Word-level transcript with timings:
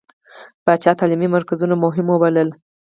پاچا 0.65 0.91
تعليمي 0.99 1.27
مرکزونه 1.35 1.75
مهم 1.83 2.05
ووبلل. 2.09 2.49